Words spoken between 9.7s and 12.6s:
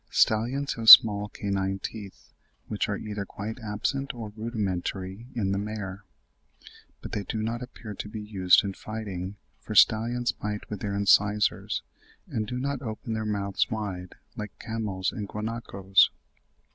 stallions bite with their incisors, and do